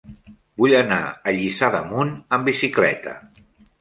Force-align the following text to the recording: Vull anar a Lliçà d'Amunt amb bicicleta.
Vull 0.61 0.73
anar 0.77 0.97
a 1.07 1.33
Lliçà 1.35 1.69
d'Amunt 1.75 2.17
amb 2.39 2.51
bicicleta. 2.51 3.15